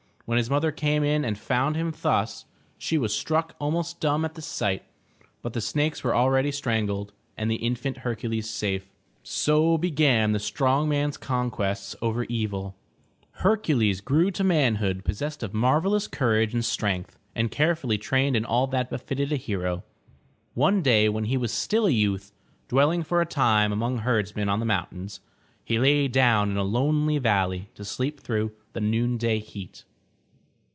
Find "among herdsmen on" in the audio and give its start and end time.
23.73-24.61